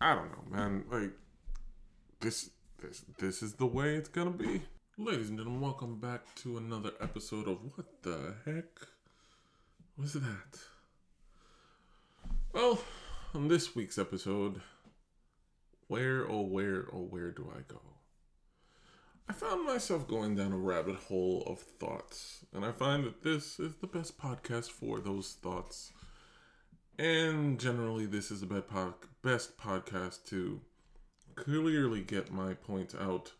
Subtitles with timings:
[0.00, 0.84] I don't know, man.
[0.90, 1.12] Like
[2.20, 2.50] this,
[2.82, 4.62] this, this is the way it's gonna be.
[4.98, 8.66] Ladies and gentlemen, welcome back to another episode of What the Heck
[9.96, 10.60] was that?
[12.52, 12.78] Well,
[13.34, 14.60] on this week's episode,
[15.88, 17.80] where oh where oh where do I go?
[19.30, 23.58] I found myself going down a rabbit hole of thoughts, and I find that this
[23.58, 25.92] is the best podcast for those thoughts.
[26.98, 28.94] And generally, this is a bad pod-
[29.26, 30.60] best podcast to
[31.34, 33.32] clearly get my points out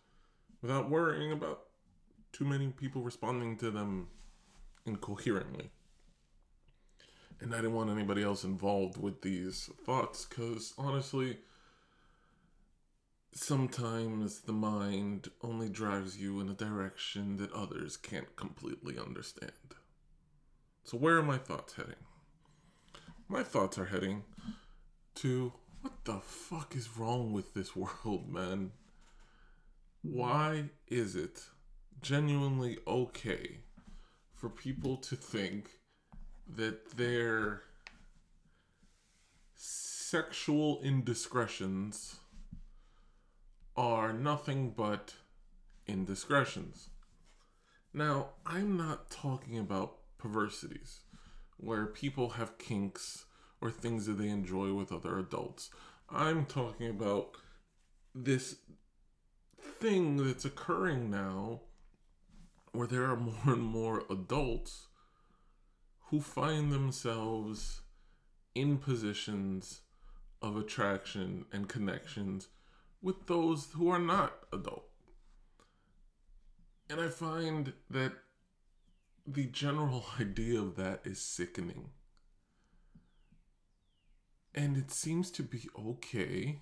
[0.60, 1.60] without worrying about
[2.32, 4.08] too many people responding to them
[4.84, 5.70] incoherently.
[7.40, 11.38] And I didn't want anybody else involved with these thoughts because honestly,
[13.32, 19.52] sometimes the mind only drives you in a direction that others can't completely understand.
[20.82, 21.94] So, where are my thoughts heading?
[23.28, 24.24] My thoughts are heading
[25.16, 25.52] to
[25.86, 28.72] what the fuck is wrong with this world, man?
[30.02, 31.44] Why is it
[32.02, 33.60] genuinely okay
[34.34, 35.70] for people to think
[36.56, 37.62] that their
[39.54, 42.16] sexual indiscretions
[43.76, 45.14] are nothing but
[45.86, 46.90] indiscretions?
[47.94, 51.02] Now, I'm not talking about perversities
[51.58, 53.25] where people have kinks
[53.60, 55.70] or things that they enjoy with other adults.
[56.10, 57.36] I'm talking about
[58.14, 58.56] this
[59.80, 61.60] thing that's occurring now
[62.72, 64.88] where there are more and more adults
[66.10, 67.82] who find themselves
[68.54, 69.80] in positions
[70.40, 72.48] of attraction and connections
[73.02, 74.88] with those who are not adult.
[76.88, 78.12] And I find that
[79.26, 81.90] the general idea of that is sickening.
[84.56, 86.60] And it seems to be okay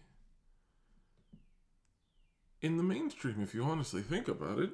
[2.60, 4.70] in the mainstream, if you honestly think about it.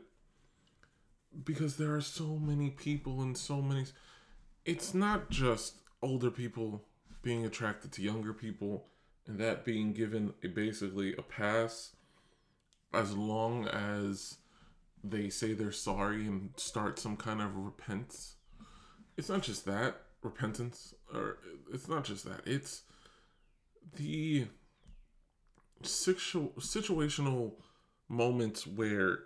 [1.45, 3.85] Because there are so many people and so many.
[4.65, 6.85] It's not just older people
[7.23, 8.87] being attracted to younger people
[9.27, 11.95] and that being given a, basically a pass
[12.93, 14.39] as long as
[15.05, 18.35] they say they're sorry and start some kind of repentance.
[19.17, 21.39] It's not just that repentance, or
[21.73, 22.41] it's not just that.
[22.45, 22.83] It's
[23.97, 24.47] the
[25.83, 27.53] situ- situational
[28.09, 29.21] moments where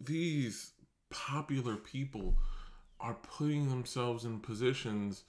[0.00, 0.72] these
[1.10, 2.36] popular people
[3.00, 5.24] are putting themselves in positions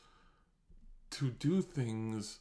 [1.11, 2.39] to do things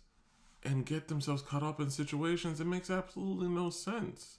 [0.64, 4.38] and get themselves caught up in situations that makes absolutely no sense.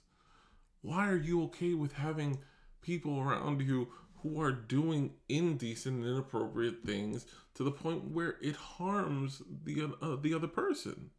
[0.82, 2.38] Why are you okay with having
[2.82, 3.88] people around you
[4.22, 10.16] who are doing indecent and inappropriate things to the point where it harms the uh,
[10.20, 11.10] the other person.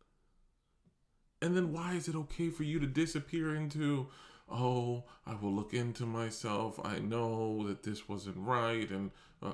[1.41, 4.07] And then why is it okay for you to disappear into
[4.52, 6.79] oh, I will look into myself.
[6.84, 9.53] I know that this wasn't right and uh,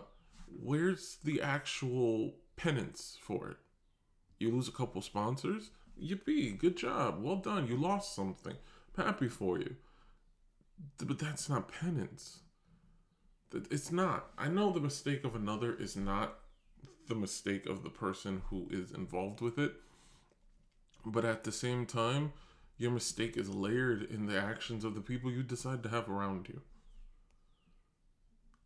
[0.64, 3.58] where's the actual penance for it?
[4.40, 5.70] You lose a couple sponsors?
[6.02, 7.22] Yippee, good job.
[7.22, 7.68] Well done.
[7.68, 8.56] You lost something.
[8.98, 9.76] I'm happy for you.
[10.98, 12.40] But that's not penance.
[13.54, 14.32] It's not.
[14.38, 16.40] I know the mistake of another is not
[17.08, 19.74] the mistake of the person who is involved with it.
[21.12, 22.34] But at the same time,
[22.78, 26.48] your mistake is layered in the actions of the people you decide to have around
[26.50, 26.62] you.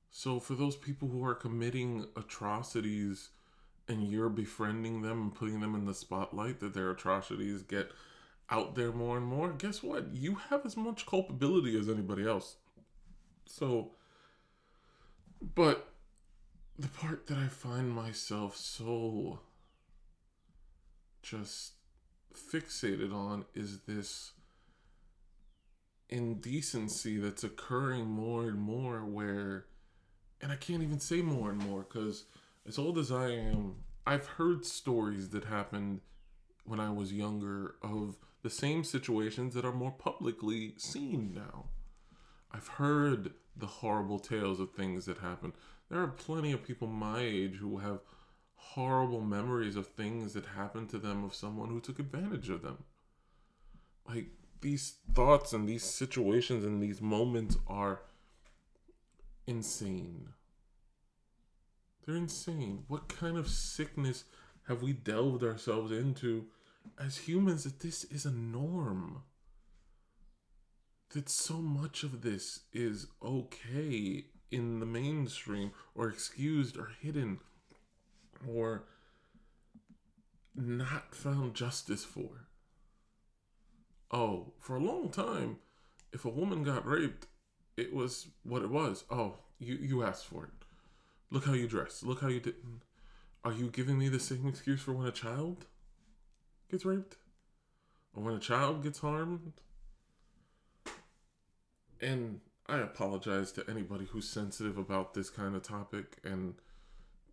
[0.10, 3.30] So, for those people who are committing atrocities
[3.88, 7.92] and you're befriending them and putting them in the spotlight, that their atrocities get
[8.50, 10.14] out there more and more, guess what?
[10.14, 12.58] You have as much culpability as anybody else.
[13.46, 13.92] So,
[15.56, 15.88] but
[16.78, 19.40] the part that I find myself so
[21.22, 21.74] just
[22.36, 24.32] fixated on is this
[26.10, 29.66] indecency that's occurring more and more where
[30.42, 32.26] and I can't even say more and more because
[32.68, 33.76] as old as I am,
[34.06, 36.02] I've heard stories that happened
[36.66, 41.66] when I was younger of the same situations that are more publicly seen now.
[42.52, 45.54] I've heard the horrible tales of things that happen.
[45.90, 48.00] There are plenty of people my age who have
[48.70, 52.78] horrible memories of things that happened to them of someone who took advantage of them.
[54.08, 54.28] Like
[54.62, 58.02] these thoughts and these situations and these moments are
[59.46, 60.30] insane.
[62.06, 62.84] They're insane.
[62.88, 64.24] What kind of sickness
[64.68, 66.46] have we delved ourselves into
[67.00, 69.24] as humans that this is a norm?
[71.14, 77.40] That so much of this is okay in the mainstream or excused or hidden
[78.48, 78.84] or
[80.56, 82.48] not found justice for.
[84.12, 85.58] Oh, for a long time,
[86.12, 87.28] if a woman got raped,
[87.78, 89.06] it was what it was.
[89.10, 90.66] Oh, you you asked for it.
[91.30, 92.04] Look how you dress.
[92.04, 92.56] Look how you did.
[93.44, 95.66] Are you giving me the same excuse for when a child
[96.70, 97.16] gets raped?
[98.14, 99.54] Or when a child gets harmed?
[102.02, 106.56] And I apologize to anybody who's sensitive about this kind of topic and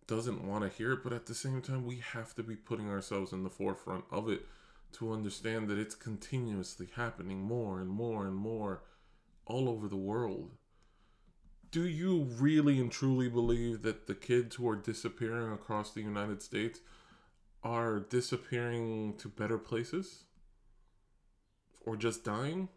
[0.09, 2.89] doesn't want to hear it, but at the same time, we have to be putting
[2.89, 4.41] ourselves in the forefront of it
[4.93, 8.81] to understand that it's continuously happening more and more and more
[9.45, 10.49] all over the world.
[11.69, 16.41] Do you really and truly believe that the kids who are disappearing across the United
[16.41, 16.79] States
[17.61, 20.23] are disappearing to better places?
[21.85, 22.69] Or just dying?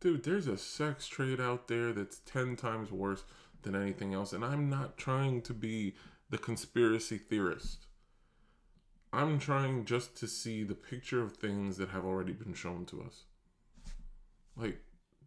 [0.00, 3.24] Dude, there's a sex trade out there that's 10 times worse
[3.62, 4.32] than anything else.
[4.32, 5.94] And I'm not trying to be
[6.30, 7.86] the conspiracy theorist.
[9.12, 13.02] I'm trying just to see the picture of things that have already been shown to
[13.02, 13.24] us.
[14.54, 14.80] Like,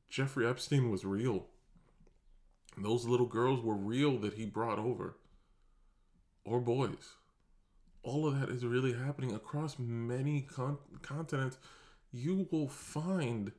[0.10, 1.48] Jeffrey Epstein was real.
[2.78, 5.18] Those little girls were real that he brought over.
[6.46, 7.16] Or boys.
[8.04, 11.58] All of that is really happening across many con- continents.
[12.12, 13.52] You will find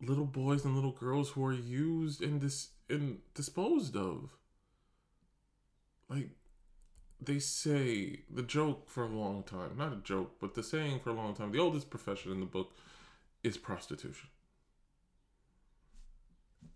[0.00, 4.30] little boys and little girls who are used and dis- and disposed of.
[6.08, 6.30] Like
[7.20, 11.10] they say the joke for a long time, not a joke, but the saying for
[11.10, 12.72] a long time, the oldest profession in the book
[13.42, 14.28] is prostitution.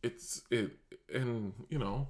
[0.03, 0.73] It's it
[1.13, 2.09] and you know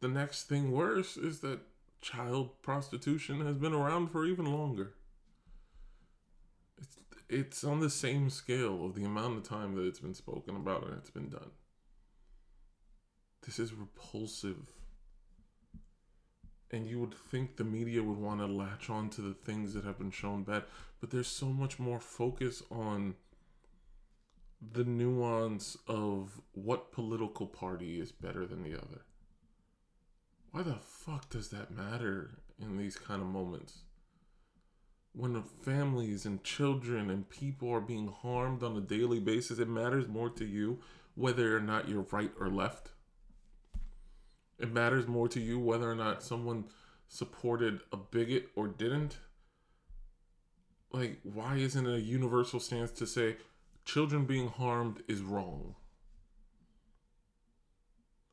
[0.00, 1.60] the next thing worse is that
[2.00, 4.92] child prostitution has been around for even longer.
[6.78, 6.96] It's
[7.28, 10.84] it's on the same scale of the amount of time that it's been spoken about
[10.84, 11.50] and it's been done.
[13.44, 14.72] This is repulsive.
[16.70, 19.84] And you would think the media would want to latch on to the things that
[19.84, 20.64] have been shown bad,
[21.00, 23.14] but there's so much more focus on
[24.72, 29.02] the nuance of what political party is better than the other.
[30.50, 33.80] Why the fuck does that matter in these kind of moments?
[35.12, 40.08] When families and children and people are being harmed on a daily basis, it matters
[40.08, 40.80] more to you
[41.14, 42.90] whether or not you're right or left.
[44.58, 46.64] It matters more to you whether or not someone
[47.08, 49.18] supported a bigot or didn't.
[50.92, 53.36] Like, why isn't it a universal stance to say
[53.84, 55.74] children being harmed is wrong?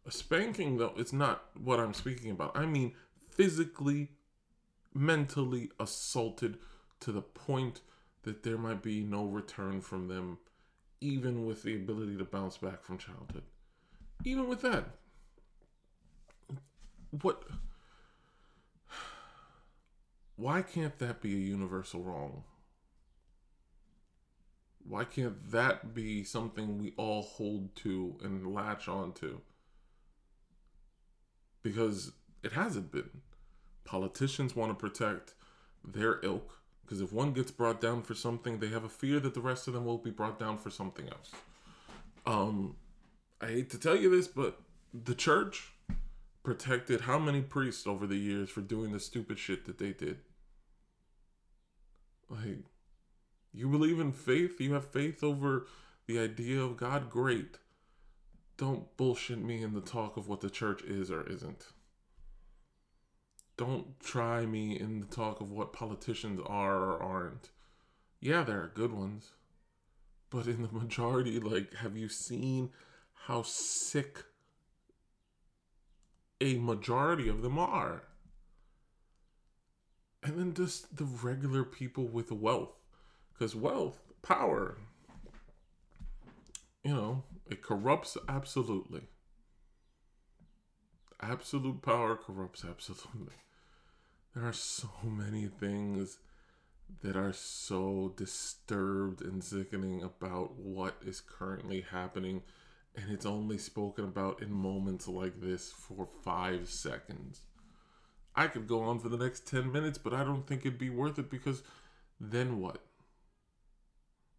[0.06, 2.58] A spanking, though, it's not what I'm speaking about.
[2.58, 2.94] I mean,
[3.30, 4.10] physically,
[4.94, 6.58] mentally assaulted
[7.02, 7.82] to the point
[8.24, 10.38] that there might be no return from them,
[11.02, 13.44] even with the ability to bounce back from childhood.
[14.24, 14.86] Even with that,
[17.12, 17.44] what
[20.36, 22.44] why can't that be a universal wrong?
[24.84, 29.42] Why can't that be something we all hold to and latch on to
[31.62, 32.14] because
[32.44, 33.22] it hasn't been.
[33.86, 35.34] Politicians want to protect
[35.86, 39.34] their ilk because if one gets brought down for something they have a fear that
[39.34, 41.32] the rest of them will be brought down for something else.
[42.26, 42.76] Um
[43.40, 44.60] i hate to tell you this but
[44.94, 45.72] the church
[46.44, 50.20] protected how many priests over the years for doing the stupid shit that they did?
[52.30, 52.66] Like,
[53.54, 54.60] you believe in faith?
[54.60, 55.68] You have faith over
[56.08, 57.10] the idea of God?
[57.10, 57.58] Great.
[58.58, 61.68] Don't bullshit me in the talk of what the church is or isn't.
[63.58, 67.50] Don't try me in the talk of what politicians are or aren't.
[68.20, 69.32] Yeah, there are good ones.
[70.30, 72.70] But in the majority, like, have you seen
[73.26, 74.24] how sick
[76.42, 78.04] a majority of them are.
[80.24, 82.74] And then just the regular people with wealth.
[83.34, 84.78] Because wealth, power,
[86.84, 89.04] you know, it corrupts absolutely.
[91.22, 93.36] Absolute power corrupts absolutely.
[94.36, 96.18] There are so many things
[97.02, 102.44] that are so disturbed and sickening about what is currently happening
[102.96, 107.42] and it's only spoken about in moments like this for five seconds.
[108.36, 110.90] I could go on for the next 10 minutes, but I don't think it'd be
[110.90, 111.64] worth it because
[112.20, 112.80] then what?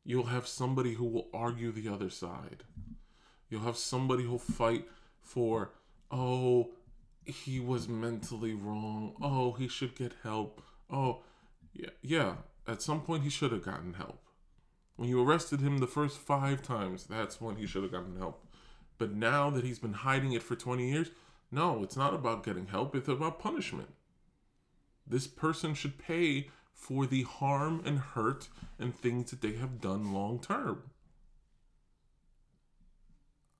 [0.04, 2.64] You'll have somebody who will argue the other side.
[3.48, 4.86] You'll have somebody who'll fight
[5.20, 5.72] for,
[6.10, 6.70] oh,
[7.24, 9.14] he was mentally wrong.
[9.20, 10.62] Oh, he should get help.
[10.90, 11.22] Oh,
[11.72, 12.34] yeah, yeah.
[12.66, 14.20] At some point, he should have gotten help.
[14.96, 18.46] When you arrested him the first five times, that's when he should have gotten help.
[18.98, 21.10] But now that he's been hiding it for 20 years,
[21.50, 23.90] no, it's not about getting help, it's about punishment.
[25.06, 30.12] This person should pay for the harm and hurt and things that they have done
[30.12, 30.82] long term.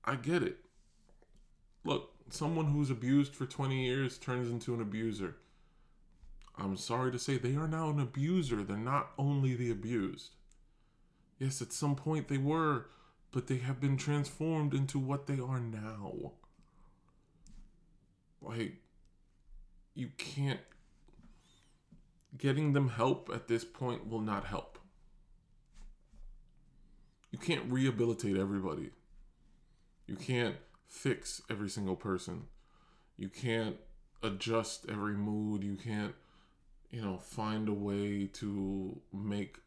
[0.05, 0.57] I get it.
[1.83, 5.35] Look, someone who's abused for 20 years turns into an abuser.
[6.57, 8.63] I'm sorry to say they are now an abuser.
[8.63, 10.31] They're not only the abused.
[11.43, 12.85] Yes, at some point they were,
[13.33, 16.31] but they have been transformed into what they are now.
[18.41, 18.77] Like,
[19.93, 20.61] you can't.
[22.37, 24.79] Getting them help at this point will not help.
[27.29, 28.91] You can't rehabilitate everybody.
[30.07, 30.55] You can't
[30.87, 32.43] fix every single person.
[33.17, 33.75] You can't
[34.21, 35.61] adjust every mood.
[35.61, 36.15] You can't,
[36.89, 39.57] you know, find a way to make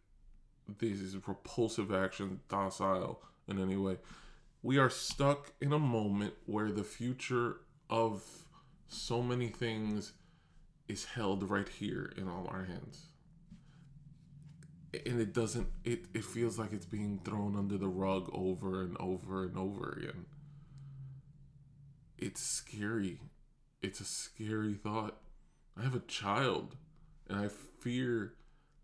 [0.78, 3.98] these repulsive actions docile in any way.
[4.62, 7.58] We are stuck in a moment where the future
[7.88, 8.22] of
[8.88, 10.12] so many things
[10.88, 13.06] is held right here in all our hands.
[15.04, 18.96] And it doesn't it, it feels like it's being thrown under the rug over and
[18.98, 20.26] over and over again.
[22.16, 23.20] It's scary.
[23.82, 25.18] It's a scary thought.
[25.78, 26.76] I have a child
[27.28, 27.48] and I
[27.80, 28.34] fear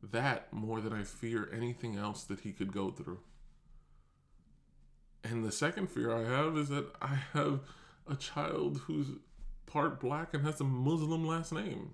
[0.03, 3.21] that more than I fear anything else that he could go through.
[5.25, 7.61] And the second fear I have is that I have
[8.09, 9.09] a child who's
[9.67, 11.93] part black and has a Muslim last name.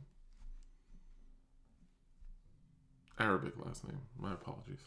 [3.18, 4.00] Arabic last name.
[4.18, 4.80] My apologies.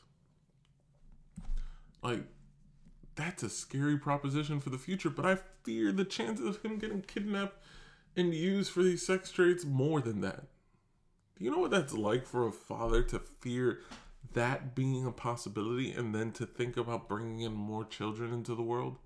[2.02, 2.24] Like,
[3.16, 7.02] that's a scary proposition for the future, but I fear the chances of him getting
[7.02, 7.62] kidnapped
[8.16, 10.46] and used for these sex trades more than that.
[11.42, 13.80] Do you know what that's like for a father to fear
[14.34, 18.62] that being a possibility and then to think about bringing in more children into the
[18.62, 18.98] world?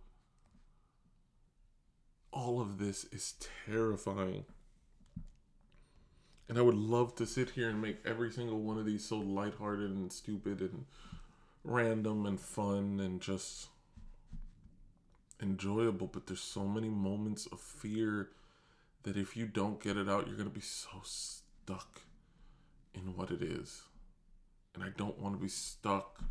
[2.34, 4.44] All of this is terrifying.
[6.50, 9.16] And I would love to sit here and make every single one of these so
[9.16, 10.84] lighthearted and stupid and
[11.64, 13.70] random and fun and just
[15.42, 18.32] enjoyable, but there's so many moments of fear
[19.04, 22.02] that if you don't get it out, you're going to be so stuck
[22.96, 23.84] in what it is.
[24.74, 26.22] And I don't want to be stuck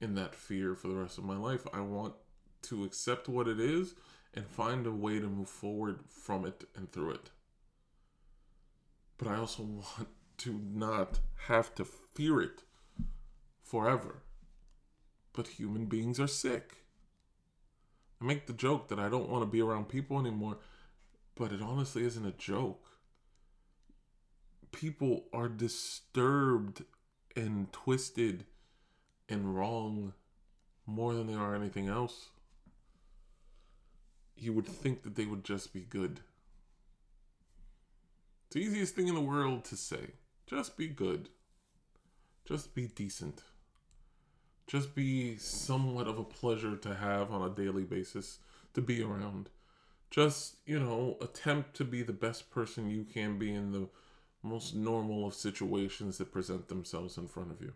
[0.00, 1.66] in that fear for the rest of my life.
[1.72, 2.14] I want
[2.62, 3.94] to accept what it is
[4.34, 7.30] and find a way to move forward from it and through it.
[9.18, 12.62] But I also want to not have to fear it
[13.62, 14.22] forever.
[15.32, 16.78] But human beings are sick.
[18.20, 20.58] I make the joke that I don't want to be around people anymore,
[21.34, 22.91] but it honestly isn't a joke.
[24.72, 26.84] People are disturbed
[27.36, 28.44] and twisted
[29.28, 30.12] and wrong
[30.86, 32.30] more than they are anything else.
[34.36, 36.20] You would think that they would just be good.
[38.46, 40.10] It's the easiest thing in the world to say.
[40.46, 41.28] Just be good.
[42.44, 43.42] Just be decent
[44.72, 48.38] just be somewhat of a pleasure to have on a daily basis
[48.72, 49.50] to be around.
[50.10, 53.88] Just, you know, attempt to be the best person you can be in the
[54.42, 57.72] most normal of situations that present themselves in front of you.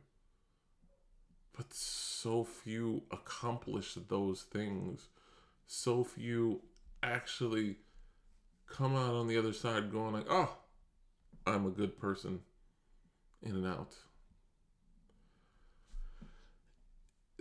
[1.57, 5.09] But so few accomplish those things.
[5.67, 6.63] So few
[7.03, 7.77] actually
[8.67, 10.59] come out on the other side going like, "Oh,
[11.47, 12.43] I'm a good person."
[13.43, 13.95] In and out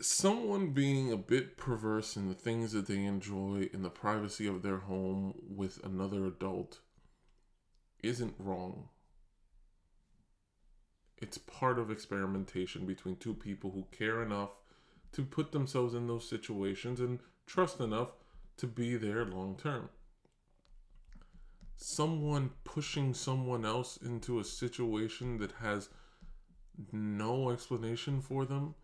[0.01, 4.61] someone being a bit perverse in the things that they enjoy in the privacy of
[4.61, 6.79] their home with another adult
[8.03, 8.89] isn't wrong.
[11.17, 14.49] It's part of experimentation between two people who care enough
[15.13, 18.09] to put themselves in those situations and trust enough
[18.57, 19.89] to be there long term.
[21.77, 25.89] Someone pushing someone else into a situation that has
[26.91, 28.75] no explanation for them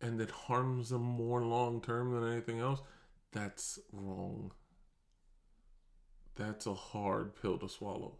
[0.00, 2.80] and it harms them more long term than anything else,
[3.32, 4.52] that's wrong.
[6.36, 8.16] That's a hard pill to swallow.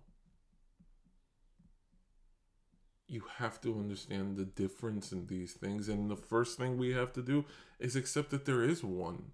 [3.07, 5.89] You have to understand the difference in these things.
[5.89, 7.45] And the first thing we have to do
[7.79, 9.33] is accept that there is one.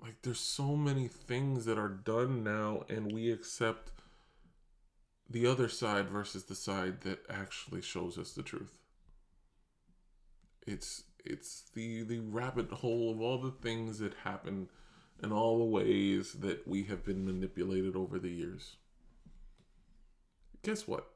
[0.00, 3.90] Like, there's so many things that are done now, and we accept
[5.28, 8.78] the other side versus the side that actually shows us the truth.
[10.66, 14.68] It's it's the the rabbit hole of all the things that happen
[15.20, 18.76] and all the ways that we have been manipulated over the years.
[20.62, 21.08] Guess what?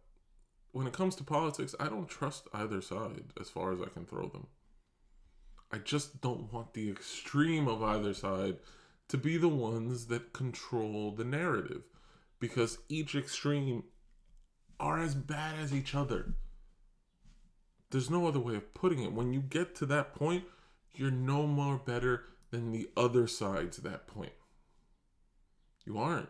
[0.72, 4.06] When it comes to politics, I don't trust either side as far as I can
[4.06, 4.46] throw them.
[5.70, 8.56] I just don't want the extreme of either side
[9.08, 11.82] to be the ones that control the narrative
[12.40, 13.84] because each extreme
[14.80, 16.34] are as bad as each other.
[17.90, 19.12] There's no other way of putting it.
[19.12, 20.44] When you get to that point,
[20.94, 24.32] you're no more better than the other side to that point.
[25.84, 26.28] You aren't.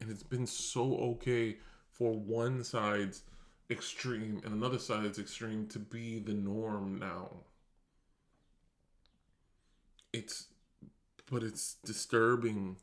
[0.00, 1.56] And it's been so okay
[1.94, 3.22] for one side's
[3.70, 7.30] extreme and another side's extreme to be the norm now.
[10.12, 10.46] It's,
[11.30, 12.76] but it's disturbing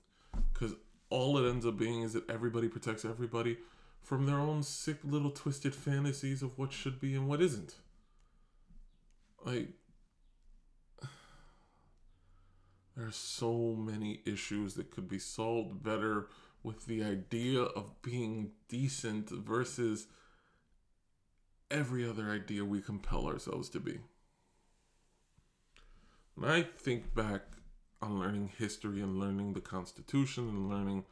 [0.54, 0.74] because
[1.10, 3.58] all it ends up being is that everybody protects everybody
[4.02, 7.76] from their own sick little twisted fantasies of what should be and what isn't.
[9.46, 9.70] Like,
[12.96, 16.28] there are so many issues that could be solved better
[16.64, 20.08] with the idea of being decent versus
[21.70, 24.00] every other idea we compel ourselves to be.
[26.36, 27.42] When I think back
[28.02, 31.06] on learning history and learning the Constitution and learning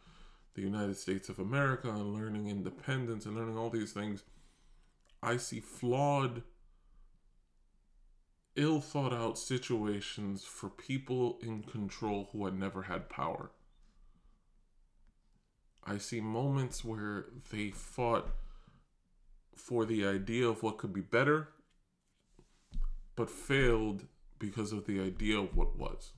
[0.55, 4.23] the United States of America and learning independence and learning all these things,
[5.21, 6.43] I see flawed,
[8.55, 13.51] ill thought out situations for people in control who had never had power.
[15.89, 18.29] I see moments where they fought
[19.55, 21.50] for the idea of what could be better,
[23.15, 24.05] but failed
[24.38, 26.12] because of the idea of what was.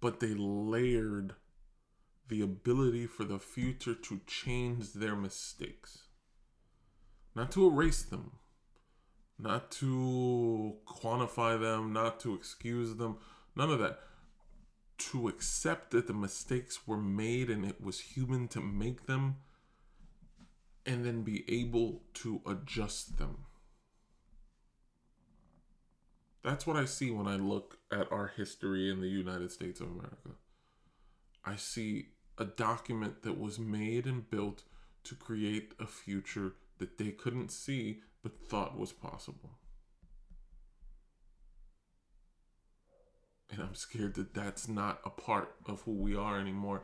[0.00, 1.34] But they layered
[2.28, 6.04] the ability for the future to change their mistakes,
[7.34, 8.38] not to erase them,
[9.38, 13.18] not to quantify them, not to excuse them,
[13.54, 14.00] none of that.
[15.00, 19.36] To accept that the mistakes were made and it was human to make them,
[20.84, 23.46] and then be able to adjust them.
[26.42, 29.88] That's what I see when I look at our history in the United States of
[29.88, 30.36] America.
[31.44, 34.62] I see a document that was made and built
[35.04, 39.59] to create a future that they couldn't see but thought was possible.
[43.52, 46.82] And I'm scared that that's not a part of who we are anymore.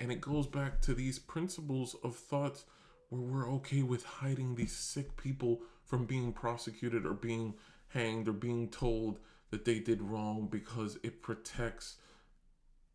[0.00, 2.64] And it goes back to these principles of thoughts
[3.08, 7.54] where we're okay with hiding these sick people from being prosecuted or being
[7.88, 9.18] hanged or being told
[9.50, 11.96] that they did wrong because it protects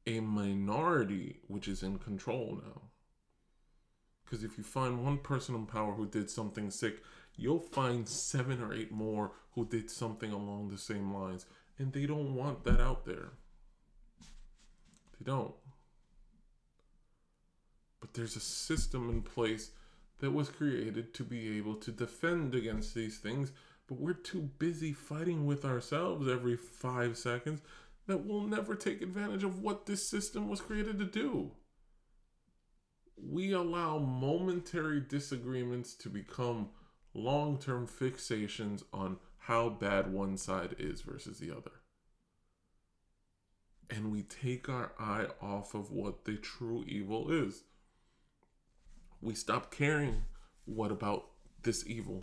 [0.06, 2.82] a minority which is in control now.
[4.24, 7.02] Because if you find one person in power who did something sick,
[7.36, 11.46] you'll find seven or eight more who did something along the same lines.
[11.78, 13.32] And they don't want that out there.
[14.20, 15.54] They don't.
[18.00, 19.72] But there's a system in place
[20.20, 23.52] that was created to be able to defend against these things,
[23.88, 27.62] but we're too busy fighting with ourselves every five seconds
[28.08, 31.52] that we'll never take advantage of what this system was created to do.
[33.18, 36.70] We allow momentary disagreements to become
[37.14, 41.72] long term fixations on how bad one side is versus the other.
[43.90, 47.64] And we take our eye off of what the true evil is
[49.22, 50.24] we stop caring
[50.66, 51.28] what about
[51.64, 52.22] this evil?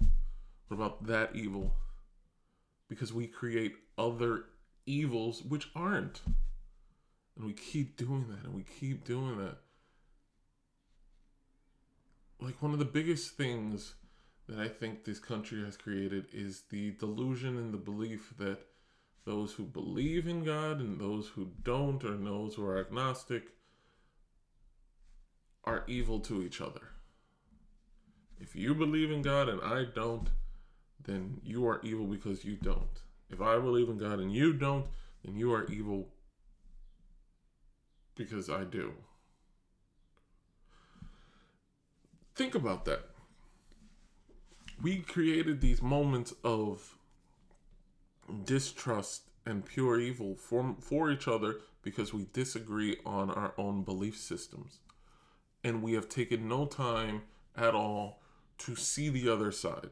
[0.66, 1.74] What about that evil?
[2.88, 4.44] Because we create other
[4.86, 6.22] evils which aren't.
[7.36, 9.58] And we keep doing that and we keep doing that.
[12.40, 13.94] Like one of the biggest things
[14.48, 18.58] that I think this country has created is the delusion and the belief that
[19.26, 23.52] those who believe in God and those who don't, or those who are agnostic,
[25.64, 26.92] are evil to each other.
[28.40, 30.30] If you believe in God and I don't,
[31.04, 33.02] then you are evil because you don't.
[33.30, 34.86] If I believe in God and you don't,
[35.22, 36.08] then you are evil
[38.14, 38.94] because I do.
[42.34, 43.07] Think about that.
[44.80, 46.96] We created these moments of
[48.44, 54.16] distrust and pure evil for, for each other because we disagree on our own belief
[54.16, 54.78] systems.
[55.64, 57.22] And we have taken no time
[57.56, 58.20] at all
[58.58, 59.90] to see the other side.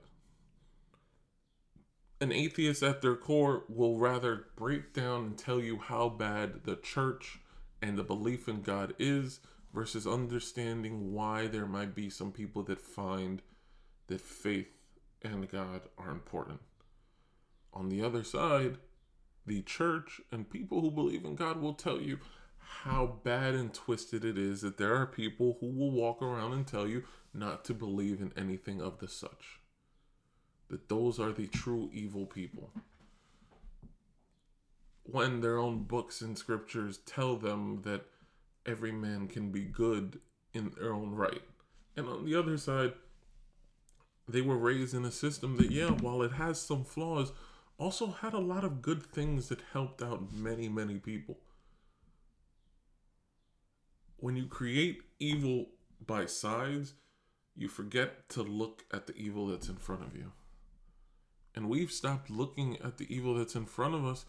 [2.21, 6.77] An atheist at their core will rather break down and tell you how bad the
[6.77, 7.41] church
[7.83, 9.41] and the belief in God is
[9.75, 13.43] versus understanding why there might be some people that find
[14.07, 14.76] that faith
[15.23, 16.61] and God are important.
[17.73, 18.79] On the other side,
[19.47, 22.19] the church and people who believe in God will tell you
[22.59, 26.67] how bad and twisted it is that there are people who will walk around and
[26.67, 29.61] tell you not to believe in anything of the such.
[30.69, 32.71] That those are the true evil people.
[35.05, 38.07] When their own books and scriptures tell them that
[38.65, 40.19] every man can be good
[40.53, 41.43] in their own right,
[41.97, 42.95] And on the other side,
[44.29, 47.33] they were raised in a system that, yeah, while it has some flaws,
[47.79, 51.39] also had a lot of good things that helped out many, many people.
[54.17, 55.67] When you create evil
[56.05, 56.95] by sides,
[57.55, 60.33] you forget to look at the evil that's in front of you.
[61.55, 64.27] And we've stopped looking at the evil that's in front of us,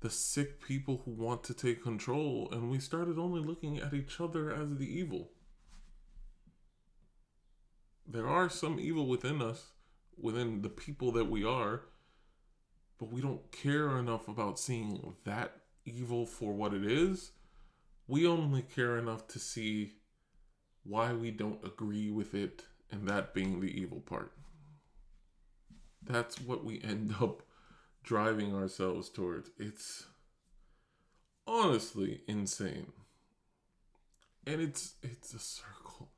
[0.00, 4.20] the sick people who want to take control, and we started only looking at each
[4.20, 5.30] other as the evil.
[8.12, 9.66] There are some evil within us,
[10.20, 11.82] within the people that we are,
[12.98, 15.52] but we don't care enough about seeing that
[15.84, 17.30] evil for what it is.
[18.08, 19.92] We only care enough to see
[20.82, 24.32] why we don't agree with it, and that being the evil part.
[26.02, 27.44] That's what we end up
[28.02, 29.50] driving ourselves towards.
[29.56, 30.06] It's
[31.46, 32.92] honestly insane.
[34.44, 36.10] And it's it's a circle.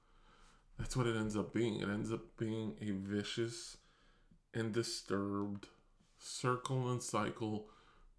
[0.83, 1.79] That's what it ends up being.
[1.79, 3.77] It ends up being a vicious
[4.53, 5.69] and disturbed
[6.19, 7.69] circle and cycle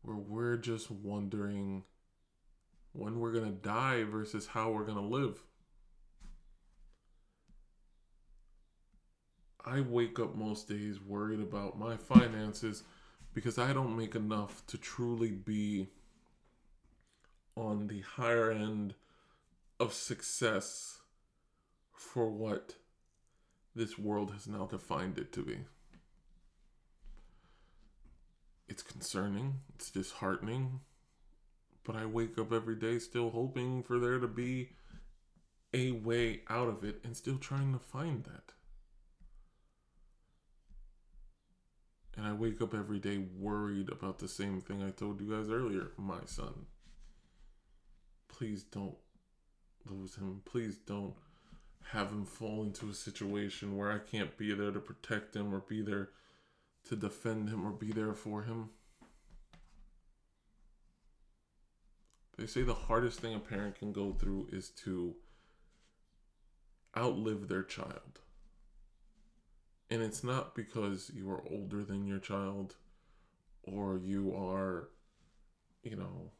[0.01, 1.83] where we're just wondering
[2.93, 5.43] when we're going to die versus how we're going to live.
[9.65, 12.83] I wake up most days worried about my finances
[13.33, 15.89] because I don't make enough to truly be
[17.57, 18.93] on the higher end
[19.81, 20.99] of success
[21.93, 22.75] for what
[23.75, 25.59] this world has now defined it to be.
[28.67, 30.81] It's concerning, it's disheartening,
[31.83, 34.69] but I wake up every day still hoping for there to be
[35.73, 38.53] a way out of it and still trying to find that.
[42.15, 45.49] And I wake up every day worried about the same thing I told you guys
[45.49, 45.91] earlier.
[45.97, 46.67] My son.
[48.27, 48.95] Please don't
[49.89, 50.41] lose him.
[50.45, 51.15] Please don't
[51.91, 55.59] have him fall into a situation where I can't be there to protect him or
[55.59, 56.09] be there
[56.89, 58.69] to defend him or be there for him.
[62.37, 65.15] They say the hardest thing a parent can go through is to
[66.97, 68.19] outlive their child.
[69.89, 72.75] And it's not because you are older than your child
[73.63, 74.89] or you are,
[75.83, 76.31] you know,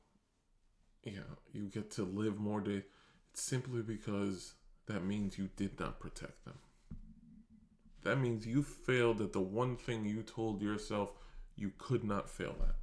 [1.04, 2.84] yeah, you get to live more days.
[3.32, 4.54] It's simply because
[4.88, 6.58] that means you did not protect them.
[8.04, 11.14] That means you failed at the one thing you told yourself
[11.56, 12.76] you could not fail at.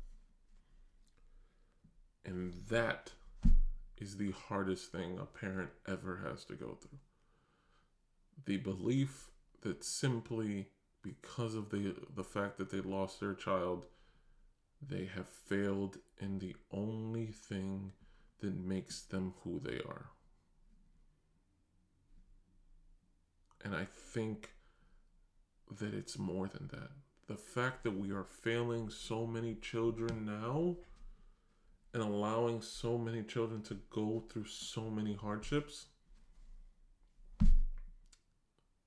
[2.25, 3.13] And that
[3.99, 6.99] is the hardest thing a parent ever has to go through.
[8.47, 9.31] The belief
[9.63, 10.69] that simply
[11.03, 13.87] because of the the fact that they lost their child,
[14.87, 17.93] they have failed in the only thing
[18.41, 20.11] that makes them who they are.
[23.65, 24.51] And I think
[25.79, 26.91] that it's more than that.
[27.27, 30.77] The fact that we are failing so many children now
[31.93, 35.87] and allowing so many children to go through so many hardships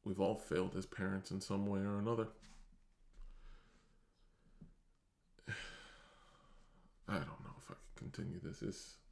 [0.06, 2.28] We've all failed as parents in some way or another.
[7.08, 8.62] I don't know if I can continue this.
[8.62, 9.03] Is I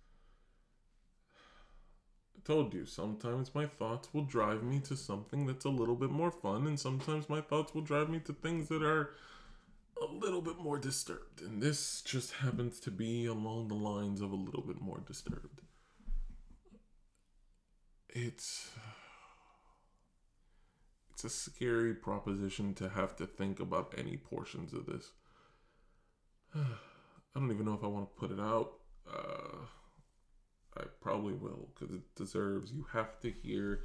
[2.44, 6.32] told you sometimes my thoughts will drive me to something that's a little bit more
[6.32, 9.12] fun, and sometimes my thoughts will drive me to things that are
[10.02, 11.42] a little bit more disturbed.
[11.42, 15.62] And this just happens to be along the lines of a little bit more disturbed.
[18.10, 18.70] It's
[21.12, 25.12] it's a scary proposition to have to think about any portions of this.
[26.56, 28.74] I don't even know if I want to put it out.
[29.08, 29.66] Uh,
[30.78, 32.72] I probably will because it deserves.
[32.72, 33.82] You have to hear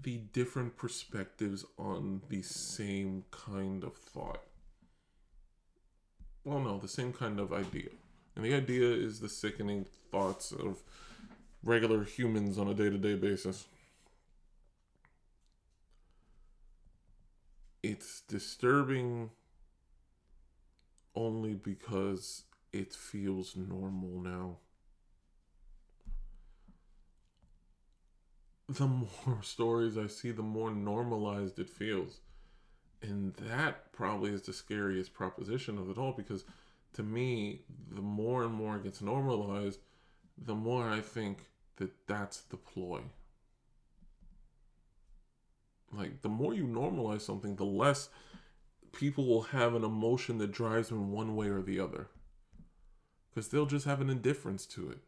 [0.00, 4.42] the different perspectives on the same kind of thought.
[6.44, 7.90] Well, no, the same kind of idea.
[8.34, 10.82] And the idea is the sickening thoughts of
[11.62, 13.66] regular humans on a day to day basis.
[17.82, 19.30] it's disturbing
[21.14, 24.56] only because it feels normal now.
[28.68, 28.86] The
[29.26, 32.20] more stories I see, the more normalized it feels.
[33.00, 36.44] And that probably is the scariest proposition of it all because
[36.94, 39.80] to me, the more and more it gets normalized,
[40.36, 43.00] the more I think that that's the ploy.
[45.92, 48.08] Like the more you normalize something, the less
[48.92, 52.08] people will have an emotion that drives them one way or the other.
[53.30, 54.98] Because they'll just have an indifference to it.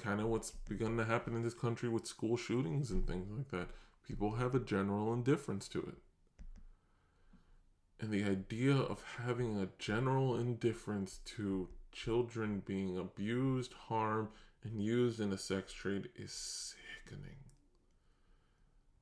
[0.00, 3.50] Kind of what's begun to happen in this country with school shootings and things like
[3.50, 3.68] that.
[4.06, 5.98] people have a general indifference to it.
[8.00, 14.28] And the idea of having a general indifference to children being abused, harmed,
[14.64, 17.36] and used in a sex trade is sickening.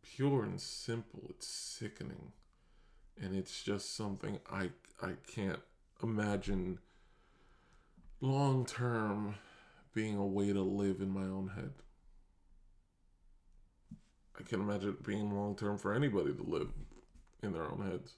[0.03, 2.33] Pure and simple, it's sickening.
[3.21, 5.61] And it's just something I I can't
[6.03, 6.79] imagine
[8.21, 9.37] long term
[9.99, 11.73] being a way to live in my own head.
[14.39, 16.69] I can't imagine it being long term for anybody to live
[17.43, 18.15] in their own heads.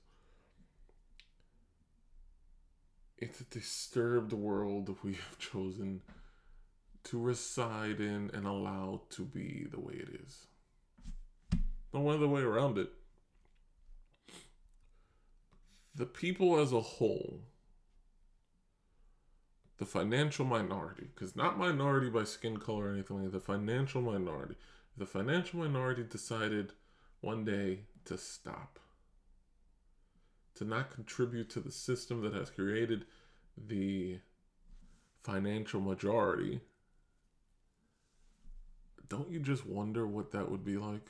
[3.16, 6.02] It's a disturbed world we have chosen
[7.04, 10.48] to reside in and allow to be the way it is.
[11.94, 12.90] No other way around it.
[15.94, 17.40] The people as a whole,
[19.80, 24.02] the financial minority, because not minority by skin color or anything like that, the financial
[24.02, 24.54] minority,
[24.94, 26.72] the financial minority decided
[27.22, 28.78] one day to stop,
[30.54, 33.06] to not contribute to the system that has created
[33.56, 34.18] the
[35.22, 36.60] financial majority,
[39.08, 41.08] don't you just wonder what that would be like?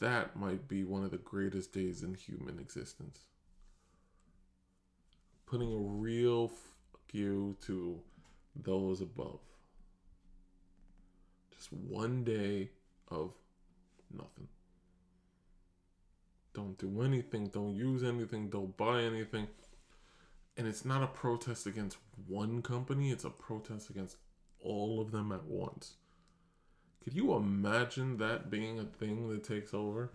[0.00, 3.20] That might be one of the greatest days in human existence.
[5.52, 8.00] Putting a real fuck you to
[8.56, 9.40] those above
[11.54, 12.70] Just one day
[13.08, 13.34] of
[14.10, 14.48] nothing.
[16.54, 19.46] Don't do anything, don't use anything, don't buy anything.
[20.56, 24.16] And it's not a protest against one company, it's a protest against
[24.58, 25.96] all of them at once.
[27.04, 30.12] Could you imagine that being a thing that takes over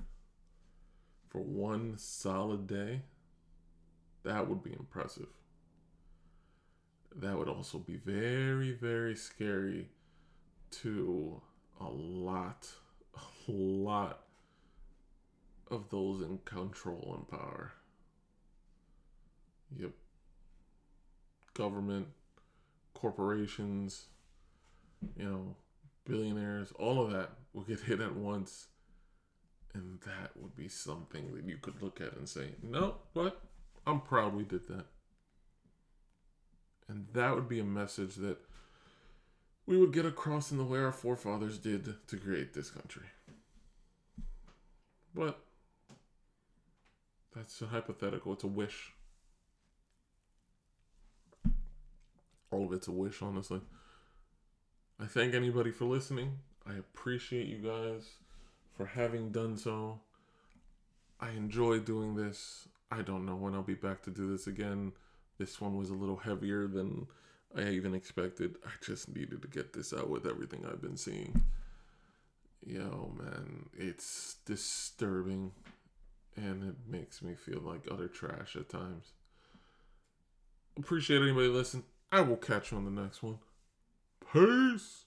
[1.30, 3.02] for one solid day?
[4.28, 5.30] That would be impressive.
[7.16, 9.88] That would also be very, very scary
[10.82, 11.42] to
[11.80, 12.68] a lot,
[13.48, 14.26] a lot
[15.72, 17.72] of those in control and power.
[19.80, 19.92] Yep.
[21.54, 22.08] Government,
[22.94, 24.08] corporations,
[25.16, 25.56] you know,
[26.04, 28.68] billionaires, all of that will get hit at once.
[29.74, 33.47] And that would be something that you could look at and say, no, but
[33.88, 34.86] I'm proud we did that.
[36.90, 38.38] And that would be a message that
[39.66, 43.08] we would get across in the way our forefathers did to create this country.
[45.16, 45.40] But
[47.34, 48.92] that's a hypothetical, it's a wish.
[52.52, 53.62] All of it's a wish, honestly.
[55.00, 56.40] I thank anybody for listening.
[56.66, 58.06] I appreciate you guys
[58.76, 60.00] for having done so.
[61.20, 62.68] I enjoy doing this.
[62.92, 64.94] I don't know when I'll be back to do this again.
[65.38, 67.08] This one was a little heavier than
[67.56, 68.56] I even expected.
[68.66, 71.44] I just needed to get this out with everything I've been seeing.
[72.66, 75.52] Yo, man, it's disturbing
[76.36, 79.14] and it makes me feel like utter trash at times.
[80.78, 81.84] Appreciate anybody listen.
[82.12, 83.40] I will catch you on the next one.
[84.32, 85.06] Peace.